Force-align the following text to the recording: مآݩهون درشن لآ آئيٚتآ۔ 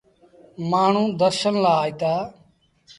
مآݩهون 0.69 1.07
درشن 1.21 1.55
لآ 1.63 1.73
آئيٚتآ۔ 1.83 2.13